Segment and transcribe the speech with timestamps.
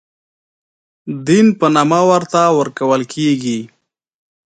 [1.27, 3.59] دین په نامه ورته ورکول کېږي.